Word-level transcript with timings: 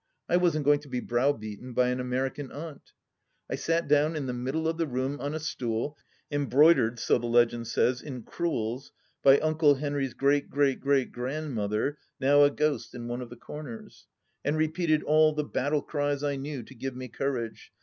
I 0.27 0.35
wasn't 0.35 0.65
going 0.65 0.79
to 0.79 0.87
be 0.89 0.99
browbeaten 0.99 1.73
by 1.73 1.89
an 1.89 1.99
American 1.99 2.51
aimt. 2.51 2.93
I 3.51 3.53
sat 3.53 3.87
down 3.87 4.15
in 4.15 4.25
the 4.25 4.33
middle 4.33 4.67
of 4.67 4.77
the 4.79 4.87
room 4.87 5.19
on 5.21 5.35
a 5.35 5.39
stool, 5.39 5.95
embroidered, 6.31 6.97
so 6.97 7.19
the 7.19 7.27
legend 7.27 7.67
says, 7.67 8.01
in 8.01 8.23
crewels, 8.23 8.91
by 9.21 9.37
Uncle 9.41 9.75
Henry's 9.75 10.15
great 10.15 10.49
great 10.49 10.79
great 10.79 11.11
grand 11.11 11.53
mother, 11.53 11.99
now 12.19 12.41
a 12.41 12.49
ghost 12.49 12.95
in 12.95 13.07
one 13.07 13.21
of 13.21 13.29
the 13.29 13.35
corners, 13.35 14.07
and 14.43 14.57
repeated 14.57 15.03
all 15.03 15.33
the 15.33 15.43
battle 15.43 15.83
cries 15.83 16.23
I 16.23 16.35
knew 16.35 16.63
to 16.63 16.73
give 16.73 16.95
me 16.95 17.07
courage. 17.07 17.71